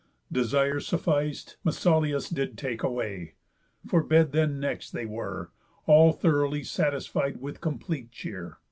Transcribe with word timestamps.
Desire 0.31 0.79
suffic'd, 0.79 1.57
Mesauliús 1.63 2.33
Did 2.33 2.57
take 2.57 2.81
away. 2.81 3.35
For 3.85 4.01
bed 4.01 4.31
then 4.31 4.59
next 4.59 4.89
they 4.89 5.05
were, 5.05 5.51
All 5.85 6.11
thoroughly 6.11 6.63
satisfied 6.63 7.39
with 7.39 7.61
cómplete 7.61 8.09
cheer. 8.09 8.57